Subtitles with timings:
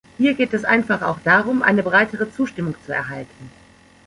[0.17, 3.51] Hier geht es einfach auch darum, eine breitere Zustimmung zu erhalten.